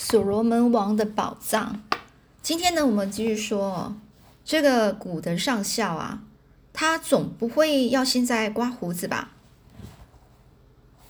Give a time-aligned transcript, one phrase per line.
[0.00, 1.82] 所罗门王的宝藏。
[2.42, 3.94] 今天呢，我们继续说
[4.46, 6.22] 这个古德上校啊，
[6.72, 9.32] 他总不会要现在刮胡子吧？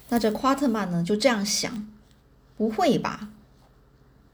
[0.08, 1.86] 那这夸特曼呢就这样想，
[2.56, 3.28] 不会吧？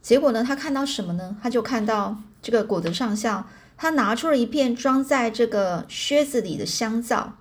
[0.00, 1.36] 结果呢，他看到什么呢？
[1.42, 3.46] 他就看到这个古德上校，
[3.76, 7.34] 他拿出了一片装在这个靴子里的香皂，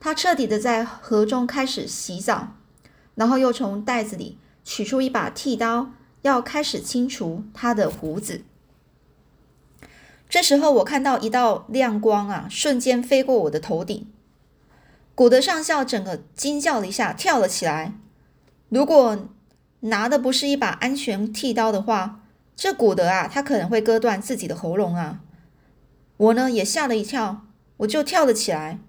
[0.00, 2.54] 他彻底的在河中开始洗澡，
[3.14, 5.90] 然后又从袋子里取出一把剃刀。
[6.26, 8.42] 要开始清除他的胡子。
[10.28, 14.06] 这时候，我看到一道亮光啊，瞬间飞过我的头顶。
[15.14, 17.94] 古德上校整个惊叫了一下，跳了起来。
[18.68, 19.28] 如果
[19.80, 22.22] 拿的不是一把安全剃刀的话，
[22.56, 25.20] 这古德啊，他可能会割断自己的喉咙啊。
[26.16, 27.46] 我呢，也吓了一跳，
[27.78, 28.80] 我就跳了起来。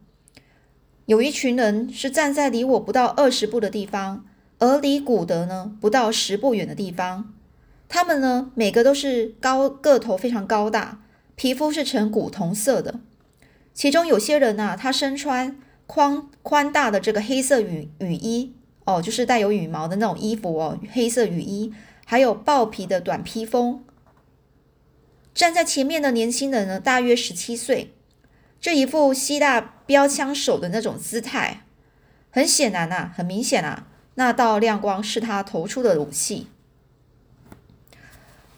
[1.05, 4.25] 有一群人是站在离我不到二十步的地方。
[4.59, 7.33] 而离古德呢不到十步远的地方，
[7.87, 11.01] 他们呢每个都是高个头，非常高大，
[11.35, 12.99] 皮肤是呈古铜色的。
[13.73, 21.71] 其中有些人呢，他身穿宽宽大的这个黑色雨雨衣哦，就是带有羽毛的那种衣服哦，黑色雨衣，
[22.05, 23.83] 还有豹皮的短披风。
[25.35, 27.93] 站在前面的年轻人呢，大约十七岁，
[28.59, 31.61] 这一副希腊标枪手的那种姿态，
[32.31, 33.87] 很显然呐，很明显啊。
[34.19, 36.47] 那道亮光是他投出的武器。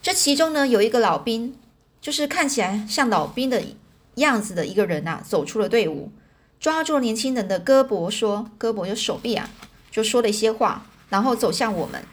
[0.02, 1.54] 这其中呢，有一个老兵，
[2.00, 3.62] 就是看起来像老兵的
[4.16, 6.14] 样子的一个人呐，走出了队伍，
[6.62, 9.50] 抓住年轻人的胳膊，说：“胳膊就手臂啊，
[9.92, 12.06] 就说了一些话，然后走向我们。”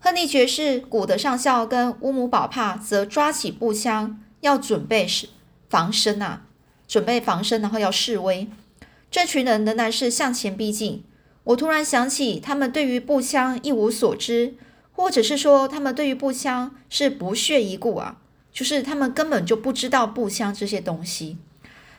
[0.00, 5.28] 亨利爵士、古德上校跟乌姆宝帕则抓起步枪，要准备是
[5.68, 6.40] 防身呐，
[6.88, 8.48] 准备防身，然后要示威。
[9.10, 11.04] 这群人仍然是向前逼近。
[11.46, 14.54] 我突然想起，他们对于步枪一无所知，
[14.90, 18.16] 或者是说，他们对于步枪是不屑一顾啊，
[18.52, 21.38] 就是他们根本就不知道步枪这些东西。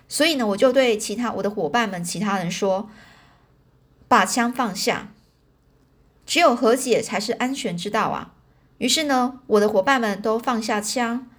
[0.09, 2.89] 所以呢，我就对其他我的伙伴们、其他人说
[4.09, 5.13] ：“把枪放下，
[6.25, 8.33] 只有和解才是安全之道啊！”
[8.79, 11.29] 于是呢，我的伙伴们都放下枪，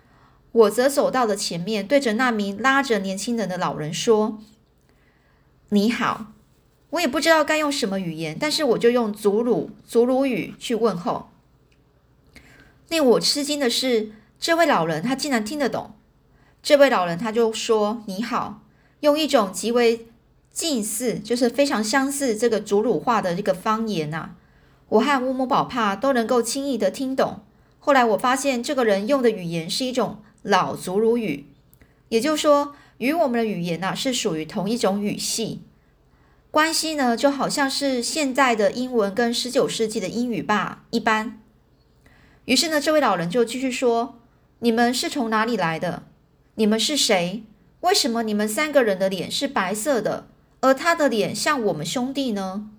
[0.52, 4.38] 我则走到了前面，对着那名拉着年轻人的老人说
[5.68, 6.32] ：“你好。”
[6.90, 11.28] 我也不知道该用什么语言，但是我就用祖鲁祖鲁语去问候。
[12.88, 15.92] 令我吃惊的是，这位老人他竟然听得懂。
[16.62, 18.62] 这位老人他就说：“你好。”
[19.00, 20.08] 用一种极为
[20.50, 24.30] 近似，就是非常相似这个祖鲁话的一个方言呐。
[24.88, 27.40] 我和乌姆宝帕都能够轻易的听懂。
[27.78, 31.44] 后来我发现，这个人用的语言是一种老祖鲁语，
[32.08, 35.60] 也就是说，与我们的语言呐是属于同一种语系。
[36.50, 41.40] 关系呢，就好像是现在的英文跟十九世纪的英语吧一般。
[42.46, 44.18] 于是呢，这位老人就继续说
[44.60, 46.04] ：“你们是从哪里来的？
[46.54, 47.44] 你们是谁？
[47.80, 50.28] 为什么你们三个人的脸是白色的，
[50.60, 52.70] 而他的脸像我们兄弟呢？”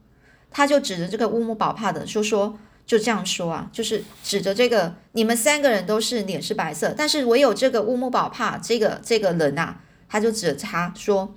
[0.49, 2.57] 他就指着这个乌木宝帕的说：“说
[2.87, 9.75] 就这样说啊，就是指着这个你们三个人都是脸是白色，但是唯有这个乌木宝帕这个这个人呐，
[10.09, 11.35] 他就指着他说。”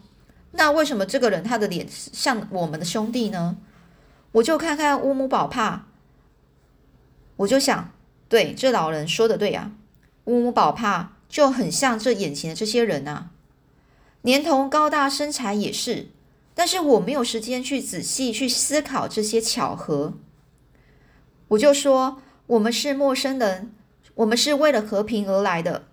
[0.53, 3.57] 那为什么这个人他的脸像我们的兄弟呢？
[4.33, 5.83] 我就看看乌姆宝帕，
[7.37, 7.93] 我就想，
[8.29, 9.73] 对，这老人说的对啊，
[10.25, 13.31] 乌姆宝帕就很像这眼前的这些人啊，
[14.23, 16.09] 年头高大，身材也是，
[16.55, 20.15] 但是我没有时间去仔细去思考这些巧合，
[21.49, 23.75] 我就说我们是陌生人，
[24.15, 25.87] 我们是为了和平而来的，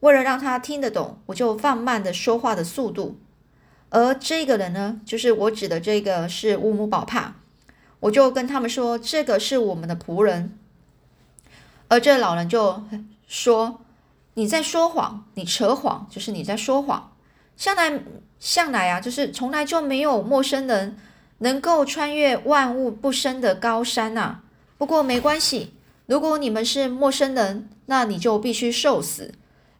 [0.00, 3.18] 为了让他听得懂，我就放慢的说话的速度。
[3.90, 7.34] 而这个人呢，就是我指的这个是乌姆宝帕，
[8.00, 10.58] 我就跟他们说，这个是我们的仆人。
[11.88, 12.82] 而这老人就
[13.28, 13.80] 说
[14.34, 17.12] ：“你在说谎，你扯谎，就是你在说谎。
[17.56, 18.00] 向来
[18.40, 20.98] 向来啊，就是从来就没有陌生人
[21.38, 24.40] 能够穿越万物不生的高山呐。
[24.76, 25.72] 不过没关系，
[26.06, 29.32] 如果你们是陌生人，那你就必须受死。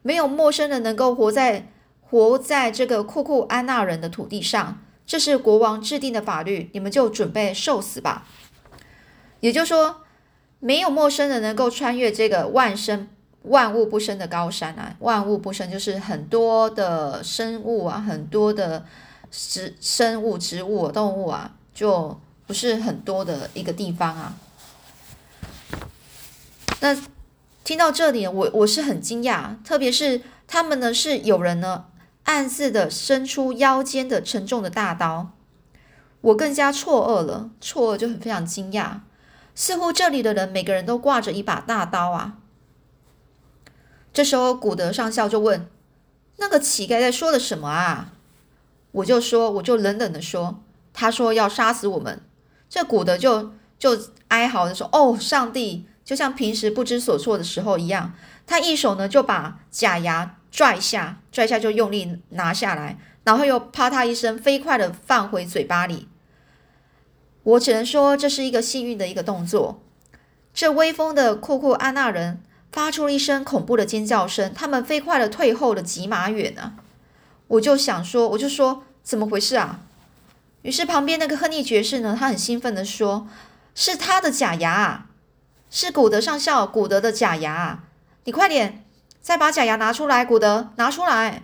[0.03, 1.67] 没有陌生人能够活在。”
[2.09, 8.27] 活在这个库库安纳人的土地上，这是国王制定的法律，你们就准备受死吧。
[9.41, 10.03] 也就是说，
[10.61, 13.09] 没有陌生人能够穿越这个万生
[13.43, 14.97] 万物不生的高山啊！
[15.01, 18.85] 万物不生就是很多的生物啊，很多的
[19.31, 24.35] 植生物、植物、动物啊，就不是很多的一个地方啊。
[26.81, 26.97] 那
[27.63, 31.87] 听到这里，我我是很惊讶，特别是他们呢，是有人呢。
[32.27, 35.33] 暗自的伸出腰间的沉重的大刀，
[36.21, 39.01] 我更加错愕了，错愕就很非常惊讶。
[39.55, 42.37] 似乎这里的人每个人都挂着一把大刀啊。
[44.13, 45.69] 这时候，古德上校就问
[46.39, 48.13] ：“那个乞丐在说的什么啊？”
[48.93, 50.63] 我就说，我就冷冷的说
[50.93, 52.21] ：“他说要杀死我们。”
[52.69, 58.15] 这古德就就哀嚎的说：“哦，上帝！”就像平时不知所措的时候一样，
[58.47, 66.09] 他一手呢就把假牙拽下，拽下就用力拿下来，然后又啪嗒一声飞快的放回嘴巴里。
[67.43, 69.83] 我只能说这是一个幸运的一个动作。
[70.55, 72.41] 这威风的库库安纳人
[72.73, 76.77] 发出了一声恐怖的尖叫声，他们飞快的退后了几码远啊！
[77.49, 79.81] 我就想说，我就说怎么回事啊？
[80.63, 83.29] 于是旁边那个亨利爵士呢，他很兴奋的说
[83.77, 85.09] ：“是他的假牙。”
[85.69, 87.85] 是古德上校，古德的假牙，
[88.25, 88.86] 你快点
[89.27, 91.43] 再把假牙拿出来，古德拿出来。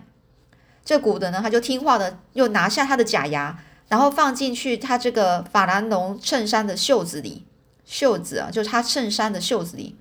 [0.85, 7.45] 这古德呢，他就听话的又拿下他的假牙，然后放进去他这个法兰绒衬衫的袖子里，
[7.83, 9.97] 袖子啊，就是他衬衫的袖子里。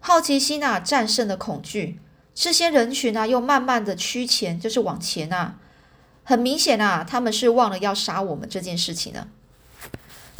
[0.00, 2.00] 好奇心啊，战胜了恐惧。
[2.34, 5.56] 这些人群啊，又慢慢的趋前，就是往前啊。
[6.22, 9.28] 很明显啊，他们是忘了要杀我们这件事情了。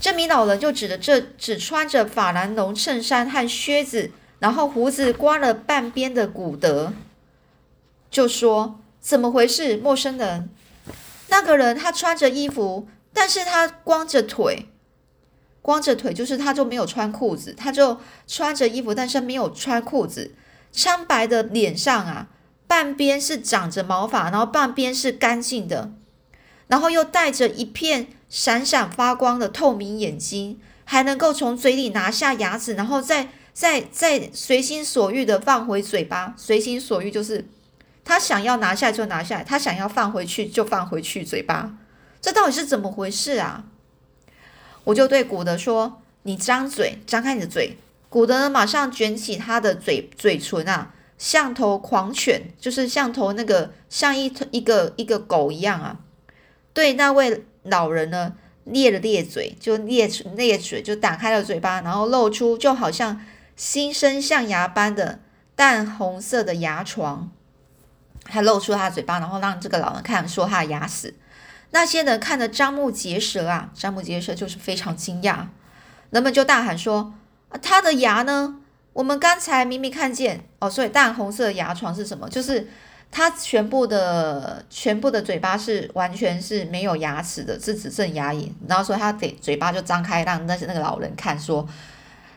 [0.01, 6.93] 这名老人就指着这只穿着法兰绒衬衫和靴子，然后胡子刮了半边的古德，
[8.11, 10.49] 就说：“怎么回事，陌生人？
[11.29, 14.67] 那个人他穿着衣服，但是他光着腿，
[15.63, 20.35] 光着腿就是他就没有穿裤子，他就穿着衣服，但是没有穿裤子。
[20.71, 22.29] 苍白的脸上啊，
[22.67, 25.93] 半边是长着毛发，然后半边是干净的，
[26.69, 36.35] 然后又带着一片。”闪闪发光的透明眼睛，还能够从嘴里拿下牙齿，然后再在在随心所欲的放回嘴巴。
[36.37, 37.47] 随心所欲就是
[38.05, 41.79] 他想要拿下就拿下，他想要放回去就放回去嘴巴。
[42.21, 43.65] 这到底是怎么回事啊？
[44.85, 47.79] 我就对古德说：“你张嘴，张开你的嘴。”
[48.11, 56.01] 古德呢，马上卷起他的嘴嘴唇啊，像头狂犬，就是像头那个像一一个一个狗一样啊，
[56.75, 57.45] 对那位。
[57.67, 58.35] 老人呢，
[58.65, 63.19] 咧了咧嘴，就咧咧嘴，就打开了嘴巴，然后露出就好像
[63.57, 65.21] 新生象牙般的
[65.55, 67.31] 淡红色的牙床，
[68.25, 71.15] 还露出他的嘴巴，然后让这个老人看，说他的牙齿。
[71.71, 75.47] 那些人看得张目结舌啊，张目结舌就是非常惊讶。
[76.11, 77.15] 人们就大喊说
[77.63, 78.61] ：“他的牙呢？
[78.93, 82.29] 我们刚才明明看见哦。”所以淡红色牙床是什么？
[82.29, 82.69] 就是。
[83.11, 88.51] 他全部的全部的嘴巴是完全是没有牙齿的，是只剩牙龈。
[88.67, 91.65] 然后说他得嘴巴就张开，让那些那个老人看，说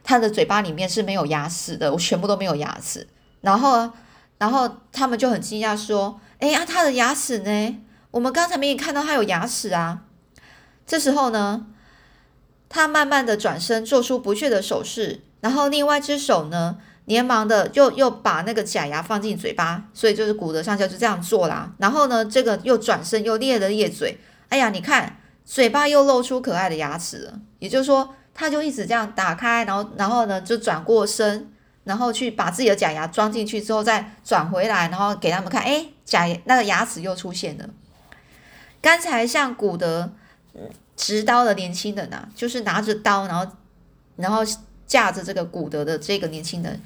[0.08, 3.06] 他的嘴巴里面是没有牙齿的，我全部都没有牙齿。
[3.42, 3.92] 然后，
[4.38, 7.78] 然后他们就很惊讶说：“哎呀，他的牙齿呢？
[8.12, 10.04] 我们刚才没有看到他有牙齿啊。”
[10.88, 11.68] 这时候呢，
[12.70, 16.78] 他慢慢的转身，做出不屑的手势，然后另外一只手呢。
[17.08, 21.72] 连忙的又又把那个假牙放进嘴巴，所以就是古德上校就这样做啦。
[21.78, 24.20] 然后呢，这个又转身又咧了咧嘴，
[24.50, 25.16] 哎呀，你看
[25.46, 27.40] 嘴巴又露出可爱的牙齿了。
[27.60, 31.52] 也就是说，他就一直这样打开，然后然后呢就转过身，
[31.86, 37.68] 然后去把自己的假牙装进去之后再转回来，然后给他们看，哎，假那个牙齿又出现了。
[38.80, 40.14] 刚才像古德
[40.96, 43.52] 执刀的年轻人啊，就是拿着刀，然后
[44.18, 44.44] 然后
[44.86, 46.80] 架着这个古德的这个年轻人。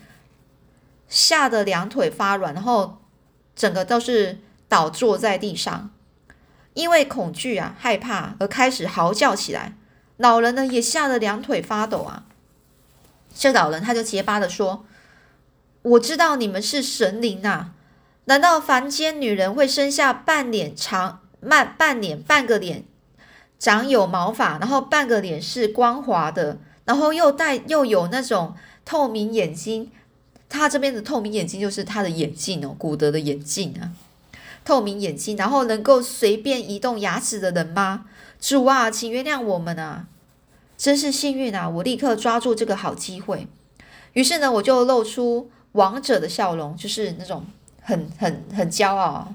[1.10, 3.02] 吓得两腿发软，然后
[3.54, 4.40] 整个都是
[4.70, 5.92] 倒坐在地上，
[6.74, 9.74] 因为恐惧啊、害怕而开始嚎叫起来。
[10.22, 12.24] 老人呢也吓得两腿发抖啊。
[13.34, 14.86] 这老人他就结巴的说
[15.84, 17.72] ：“我知道你们是神灵呐，
[18.26, 22.84] 难道凡间女人会生下半脸长、半半脸、半个脸
[23.58, 28.54] 长有毛发，然后半个脸是光滑的，然后又带又有那种
[28.86, 29.92] 透明眼睛？”
[30.50, 33.96] 他这边的透明眼睛就是他的眼镜哦，古德的眼镜啊，
[34.66, 38.06] 透明眼镜，然后能够随便移动牙齿的人吗？
[38.38, 40.08] 主啊，请原谅我们啊！
[40.82, 41.70] 真是幸运啊！
[41.70, 43.48] 我立刻抓住这个好机会，
[44.14, 47.46] 于是呢，我就露出王者的笑容，就是那种
[47.84, 49.32] 很很很骄傲，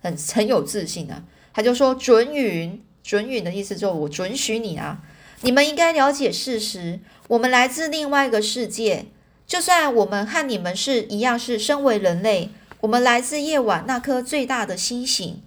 [0.00, 1.22] 很很有自信啊。
[1.54, 4.98] 他就说：“准允，准允的意思就是我准许你啊！
[5.42, 6.98] 你们应该了解事实，
[7.28, 9.06] 我们来自另外一个世界。”
[9.46, 15.40] 就算我们和你们是一样，是身为人类，我们来自夜晚那颗最大的星星。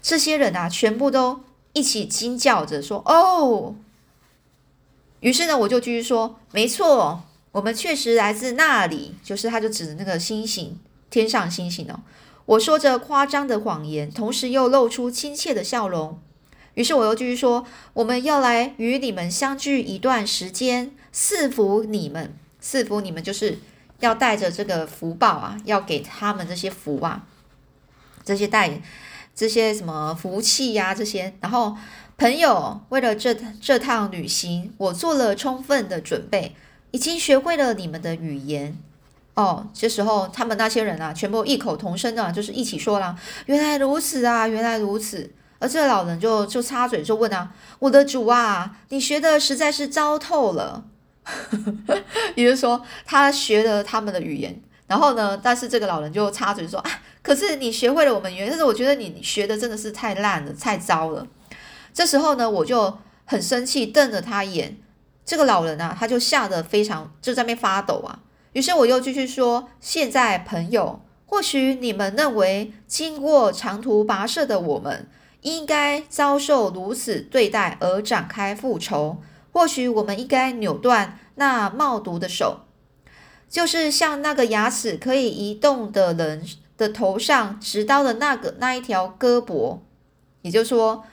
[0.00, 1.40] 这些人啊，全部都
[1.72, 3.74] 一起惊叫着说：“哦！”
[5.20, 7.22] 于是呢，我就继续说：“没错，
[7.52, 10.78] 我们确实来自那里。”就是他，就指着那个星星，
[11.10, 12.00] 天上星星哦。
[12.46, 16.18] 我说着夸张的谎言，同时又露出亲切的笑容。
[16.74, 23.58] 于是我又继续说：“我们要来与你们相聚一段时间。”赐福你们，赐福你们就是
[23.98, 27.26] 要带着这个福报啊，要给他们这些福啊，
[28.24, 28.80] 这些带
[29.34, 31.34] 这些什么福气呀，这些。
[31.40, 31.76] 然后
[32.20, 36.54] 朋友为了这这趟旅行，我做了充分的准备，
[36.90, 38.76] 已经学会了你们的语言。
[39.32, 50.84] 哦，这时候他们那些人啊，全部异口同声的，就是一起说了：“原来如此啊，原来如此。”而这个老人就就插嘴就问啊：“我的主啊，你学的实在是糟透了。
[52.36, 56.90] ”也就是说，他学了他们的语言，然后呢，但是这个老人就插嘴说：“啊，
[57.22, 61.26] 可是你学会了我们语言，但是我觉得你学的真的是太烂了，太糟了。”
[61.92, 64.76] 这时候呢，我就很生气，瞪着他一眼。
[65.24, 68.20] 这个老人啊，他就吓得非常，就在那边发抖啊。
[68.52, 75.08] 于是我又继续说：“现在，朋友，或许你们认为经过长途跋涉的我们
[75.42, 79.18] 应该遭受如此对待而展开复仇，
[79.52, 82.62] 或许我们应该扭断那冒毒的手，
[83.48, 86.44] 就是像那个牙齿可以移动的人
[86.76, 89.78] 的头上持刀的那个那一条胳膊。
[90.42, 91.04] 也就是说，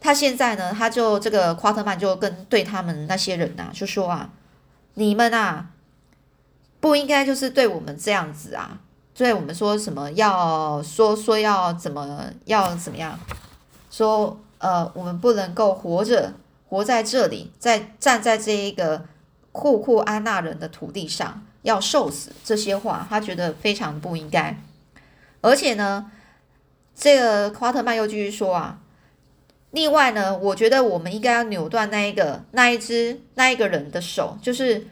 [0.00, 4.30] 他现在呢，他就这个夸特曼就跟对他们那些人呐，就说啊，
[4.94, 5.70] 你们啊。”
[6.80, 8.78] 不应该就是对我们这样子啊！
[9.12, 13.18] 对我们说什么要说说要怎么要怎么样？
[13.90, 16.32] 说呃，我们不能够活着
[16.68, 19.04] 活在这里，在站在这一个
[19.50, 24.56] 库库安纳人的土地上要受死，这些话他觉得非常不应该。
[25.40, 26.08] 而且呢，
[26.94, 28.78] 这个夸特曼又继续说啊，
[29.70, 34.86] 另外呢，我觉得我们应该要扭断那一个那一只那一个人的手，就是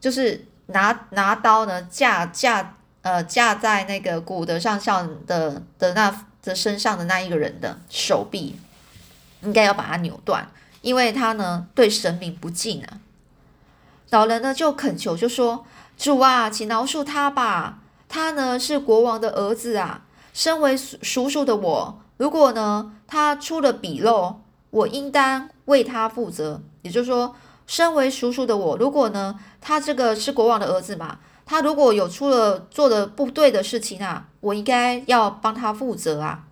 [0.00, 0.44] 就是。
[0.68, 8.56] 拿拿刀呢架架呃架在那个古德上上的的那的身上的那一个人的手臂，
[9.42, 12.98] 应该要把它扭断，因为他呢对神明不敬啊。
[14.10, 15.64] 老人呢就恳求就说
[15.96, 17.78] ：“主啊，请饶恕他吧，
[18.08, 20.02] 他呢是国王的儿子啊。
[20.34, 26.62] 身为叔叔的我，如果呢他出了笔漏，我应当为他负责。
[26.82, 27.34] 也就是说。”
[27.68, 36.44] 身为叔叔的我，如果呢，他这个是国王的儿子嘛，他如果有出了做的不对的事情啊，我应该要帮他负责啊。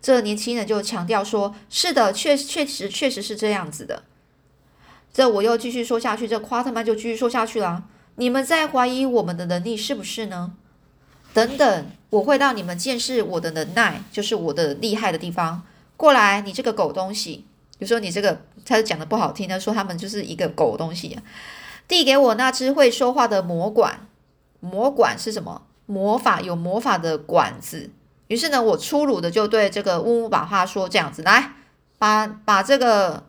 [0.00, 4.04] 这年轻人就强调说：“是的，确确实确实是这样子的。”
[5.12, 7.84] 这我又继续说下去，这夸特曼就继续说下去了。
[8.14, 10.54] 你们在怀疑我们的能力是不是呢？
[11.34, 15.60] 等等，我会让你们见识我的能耐，就是我的厉害的地方。
[15.96, 17.44] 过来，你这个狗东西！
[17.76, 21.18] 比如说你这个，他讲的不好听，他说他们就是一个狗东西。
[21.88, 24.06] 递给我那只会说话的魔管，
[24.60, 25.62] 魔管是什么？
[25.86, 27.90] 魔法有魔法的管子。
[28.28, 31.52] 于是呢，我粗鲁的就对这个乌姆宝帕说：“这样子，来，
[31.98, 33.24] 把把这个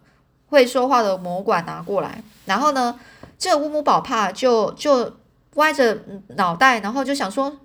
[0.45, 2.99] 会说话的魔管拿过来。”然后呢，
[3.39, 5.11] 这乌姆宝帕就就
[5.55, 5.97] 歪着
[6.37, 7.57] 脑袋，然后就想说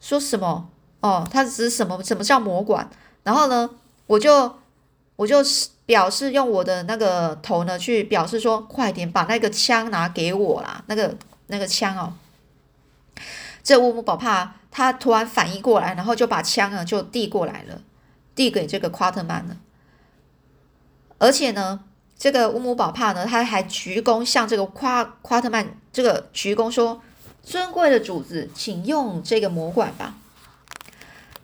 [0.00, 0.68] 说什么？
[1.00, 2.02] 哦，他只是什么？
[2.02, 2.88] 什么叫魔管？
[3.22, 3.70] 然后呢，
[4.06, 4.56] 我就
[5.16, 5.42] 我就。
[5.86, 12.12] 表示用我的那个头呢，去表示说，快点把那个枪拿给我啦，那个那个枪哦。
[13.62, 17.80] 这乌姆宝帕他突然反应过来，然后就把枪啊就递过来了，
[18.34, 19.56] 递给这个夸特曼了。
[21.18, 21.84] 而且呢，
[22.18, 27.00] 这个乌姆宝帕呢，他还鞠躬向这个夸夸特曼这个鞠躬说
[27.46, 30.16] ：“尊贵的主子，请用这个魔管吧。”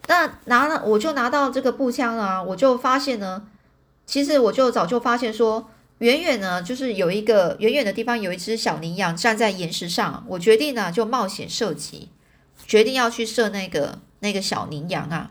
[0.09, 3.45] 那拿了我就拿到这个步枪啊，我就发现呢。
[4.05, 10.25] 其实我就早就发现说，远远呢，就是有一个远远的地方有一只小羚羊站在岩石上。
[10.27, 12.09] 我决定呢，就冒险射击，
[12.67, 15.31] 决定要去射那个那个小羚羊啊。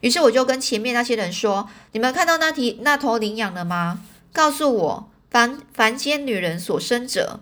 [0.00, 4.02] 于是我就跟前面那些人说：“你们看到那题那头羚羊了吗？
[4.34, 7.40] 告诉我，凡凡间女人所生者，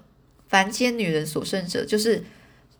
[0.48, 2.24] 凡间女人所生者就是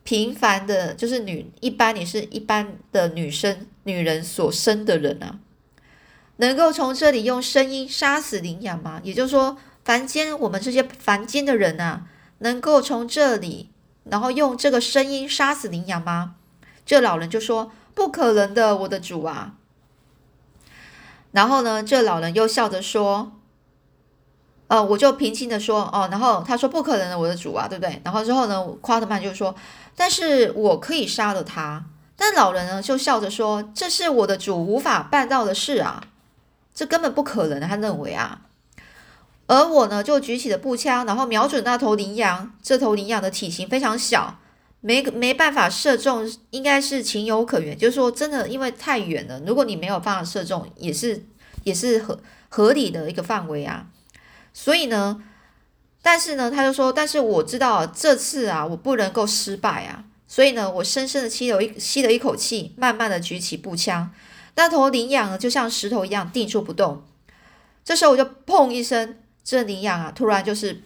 [0.03, 5.39] 平凡的，就是女一般你是一般的女生女人所生的人啊。”
[6.37, 8.99] 能够从这里用声音杀死羚羊吗？
[9.03, 9.55] 也就是说，
[9.85, 12.07] 凡间我们这些凡间的人啊，
[12.39, 13.69] 能够从这里，
[14.05, 16.35] 然后用这个声音杀死羚羊吗？
[16.85, 19.55] 这老人就说：“不可能的，我的主啊。”
[21.31, 23.39] 然后呢，这老人又笑着说
[24.67, 28.01] ：“呃，我就平静的说，哦，然后他说不可能的，我的主啊，对不对？
[28.03, 29.53] 然后之后呢，夸特曼就说：
[29.95, 31.85] 但是我可以杀了他。
[32.15, 36.03] 但老人呢就笑着说：这是我的主无法办到的事啊。”
[36.73, 38.41] 这根本不可能，他认为啊，
[39.45, 42.51] 而我呢就举起了步枪，然后瞄准那头羚羊。
[42.63, 44.39] 这头羚羊的体型非常小，
[44.81, 47.77] 没没办法射中，应该是情有可原。
[47.77, 51.25] 就是说，真的因为太远了，如果你没有办法射中，也是
[51.63, 52.17] 也是合
[52.49, 53.85] 合理的一个范围啊。
[54.53, 55.21] 所以呢，
[56.01, 64.11] 但是呢，他就说，但是我知道这次啊，我不能够失败啊，所以呢，我深深的吸了一吸了一口气，慢慢的举起步枪，
[64.55, 67.03] 那头羚羊呢，就像石头一样定住不动。
[67.83, 70.83] 这时候我就砰一声，这羚羊啊，突然就是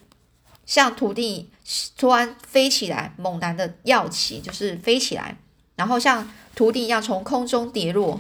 [0.65, 1.51] 像土地
[1.97, 5.37] 突然飞起来，猛然的跃起，就是飞起来，
[5.75, 8.19] 然后像土地一样从空中跌落。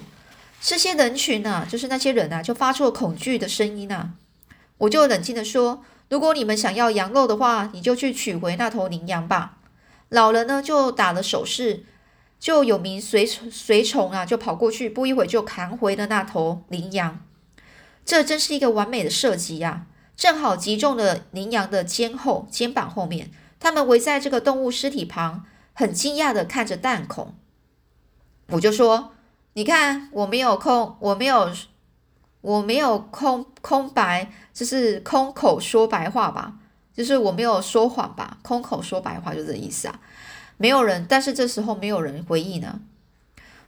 [0.59, 4.11] 这些人群呢，就是那些人啊，就发出了恐惧的声音啊。
[4.79, 9.57] 我就冷静的说：“如果你们想要羊肉的话，你就去取回那头羚羊吧。”
[10.09, 11.83] 老人呢就打了手势，
[12.39, 17.19] 就有名随随从啊就跑过去，不一会就扛回了那头羚羊。
[18.05, 19.87] 这真是一个完美的射击呀！
[20.15, 23.31] 正好击中了羚羊的肩后、肩膀后面。
[23.59, 25.43] 他们围在这个动物尸体旁，
[25.73, 27.33] 很惊讶的看着弹孔。
[28.51, 29.11] 我就说
[29.53, 31.51] ：“你看，我没有空，我没有，
[32.47, 36.53] 我没有空空白，就是空口说白话吧？
[36.95, 38.37] 就是我没有说谎吧？
[38.41, 39.99] 空口说白话就这意思啊！
[40.55, 42.79] 没有人，但是这时候没有人回应呢。”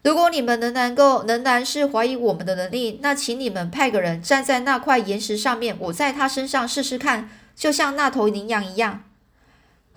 [0.01, 9.03] 如果你们仍然够仍然是怀疑我们的能力，那请你们派个人站在那块岩石上面，我在他身上试试看，就像那头羚羊一样。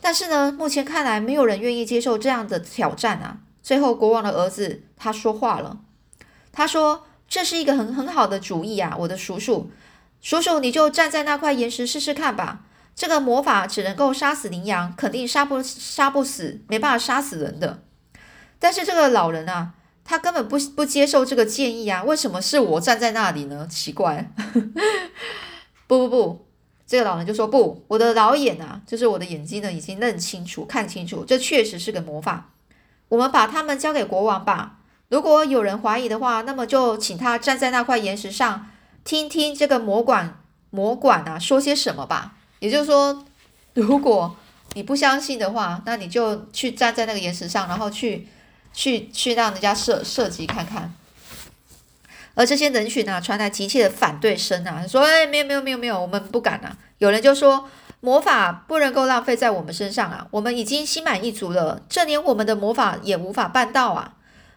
[0.01, 3.39] 但是呢，目前看来没有人愿意接受这样的挑战啊。
[3.63, 5.79] 最后，国王的儿子他说话了，
[6.51, 9.71] 他说：“这是一个很很好的主意啊，我的叔叔，
[10.21, 12.67] 叔叔你就站在那块岩石试试看吧。
[12.95, 17.83] 这个魔法只能够杀死羚羊，肯定杀不杀不死，没办法杀死人的。
[18.59, 19.73] 但是这个老人啊。”
[20.05, 22.03] 他根本不不接受这个建议啊！
[22.03, 23.69] 为什么是我站在那里呢？
[23.71, 24.33] 奇怪！
[25.87, 26.47] 不不不，
[26.85, 32.51] 这个老人就说不，我的老眼啊，就是我的眼睛呢，已经认清楚、看清楚，这确实是个魔法。
[33.11, 34.81] 我们把他们交给国王吧。
[35.13, 38.67] 如果有人怀疑的话，那么就请他站在那块岩石上，
[39.05, 40.41] 听听这个魔管
[40.71, 42.33] 魔管啊说些什么吧。
[42.61, 43.25] 也就是说，
[43.75, 44.35] 如果
[44.73, 48.27] 你不相信的话，那你就去站在那个岩石上，然后去。
[48.75, 50.91] 去去让人家射射击看看，
[52.35, 57.69] 而这些人群呢，传来急切的反对声啊，说：“哎，没有没有没有没有，我们不敢啊。”有人就说
[58.01, 64.15] ：“魔法不能够浪费在我们身上啊，我们已经心满意足了，这连我们的魔法也无法办到啊。”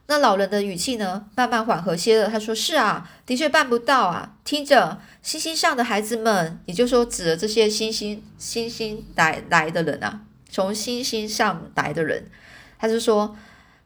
[0.08, 4.34] 那老人的语气呢，慢慢缓和些了，他说：“是啊，的确办不到啊。
[4.44, 12.30] 听着，星星上的孩子们，也就是说，指着这些星星星星来来的人啊，从星星上来的人，
[12.78, 13.36] 他就说。”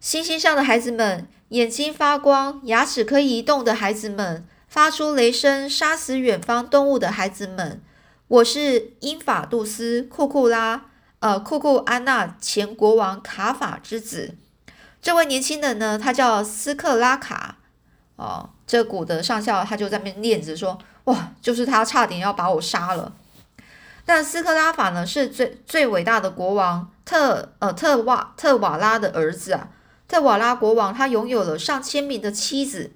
[0.01, 7.81] 星星上的孩子们，眼睛发光，牙齿可以移动的孩子们，发出雷声杀死远方动物的孩子们，
[8.29, 10.85] 我是英法杜斯库库拉，
[11.19, 14.37] 呃，库库安娜前国王卡法之子。
[15.01, 17.57] 这位年轻人呢，他叫斯克拉卡。
[18.15, 23.13] 哦，这古德上校他就在那边念着说：“哇，就是他，差点要把我杀了。”
[24.05, 29.69] 但斯克拉法呢，是最最伟大的国王特呃特瓦特瓦拉的儿子啊。
[30.07, 32.91] 特瓦拉国王，他拥有了上千名的妻子，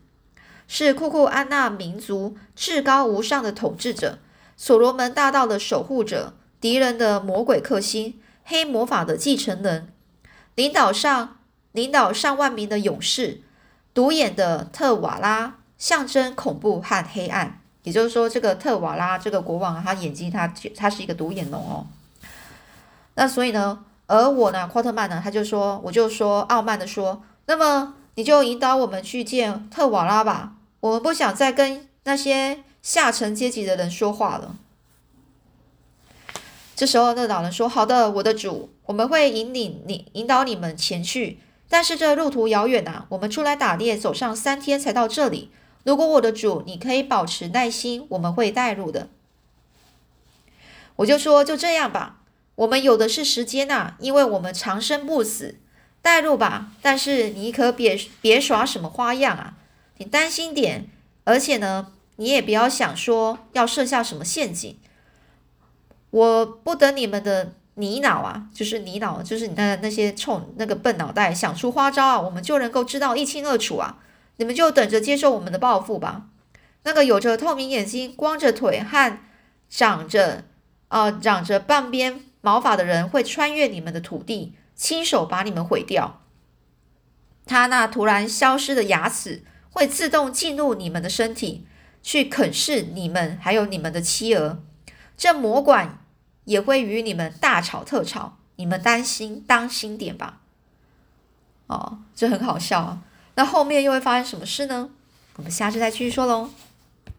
[0.67, 4.17] 是库库安纳民族至高无上的统治者，
[4.57, 9.93] 所罗门大道的守护者，敌人的魔鬼克星，黑魔法的继承人，
[10.55, 11.37] 领导上
[11.73, 13.41] 领导上万名的勇士，
[13.93, 17.59] 独眼的特瓦拉，象征恐怖和黑暗。
[17.83, 21.85] 也就是说，这个特瓦拉这个国王，他眼睛他他是一个独眼龙哦。
[23.15, 23.83] 那所以呢？
[24.05, 34.57] 而我呢，夸特曼呢，他就说，我就说，傲慢的说，那么你就引导我们去见特瓦拉吧，我们不想再跟那些下层阶级的人说话了。
[36.75, 41.39] 这时候，那老人说：“好的，我的主，我们会引领你，引导你们前去。
[41.73, 45.49] 但是这路途遥远啊，我们出来打猎，走上三天才到这里。
[45.83, 49.09] 如果我的主，你可以保持耐心，我们会带路的。”
[50.97, 52.19] 我就说：“就这样吧。”
[52.53, 55.55] 我们有的是时间呐，因为我们长生不死，
[56.03, 56.73] 带路吧。
[56.83, 59.55] 但是你可别别耍什么花样啊！
[59.97, 60.87] 你担心点，
[61.23, 64.77] 而且呢，你也不要想说要设下什么陷阱。
[66.11, 73.99] 我不等你们的泥脑啊，就是泥脑，就是你的那些臭那个笨脑袋想出花招啊，我们就能够知道一清二楚啊！
[74.37, 76.27] 你们就等着接受我们的报复吧。
[76.83, 79.19] 那个有着透明眼睛、光着腿和
[79.69, 80.43] 长着
[80.89, 82.21] 啊长着半边。
[82.45, 86.21] 毛发的人会穿越你们的土地，亲手把你们毁掉。
[87.45, 91.65] 他那突然消失的牙齿会自动进入你们的身体，
[92.01, 94.59] 去啃噬你们，还有你们的妻儿。
[95.15, 96.02] 这魔管
[96.45, 100.41] 也会与你们大吵特吵，你们担心，当心点吧。
[101.67, 103.01] 哦，这很好笑啊。
[103.35, 104.89] 那后面又会发生什么事呢？
[105.37, 106.49] 我们下次再继续说喽。